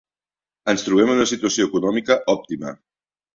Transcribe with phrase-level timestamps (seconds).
[0.71, 2.75] Ens trobem en una situació econòmica òptima.